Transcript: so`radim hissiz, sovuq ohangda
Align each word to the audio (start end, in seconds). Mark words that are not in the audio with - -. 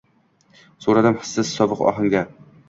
so`radim 0.85 1.19
hissiz, 1.19 1.53
sovuq 1.59 1.85
ohangda 1.91 2.25